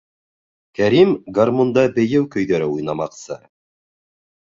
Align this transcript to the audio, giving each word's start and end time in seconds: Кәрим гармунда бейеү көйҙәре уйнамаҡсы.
Кәрим 0.77 1.11
гармунда 1.37 1.83
бейеү 1.97 2.29
көйҙәре 2.37 2.71
уйнамаҡсы. 2.77 3.39